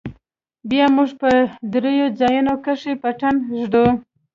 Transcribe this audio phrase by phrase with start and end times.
[0.69, 1.29] بيا موږ په
[1.73, 3.85] درېو ځايونو کښې پټن ږدو.